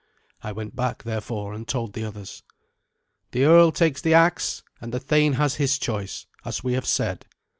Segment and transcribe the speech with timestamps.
[0.41, 2.41] I went back, therefore, and told the others.
[3.33, 7.27] "The earl takes the axe, and the thane has his choice, as we have said."